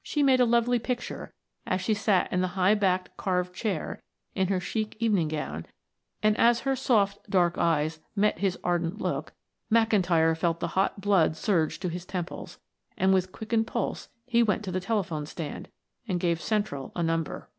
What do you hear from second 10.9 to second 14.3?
blood surge to his temples, and with quickened pulse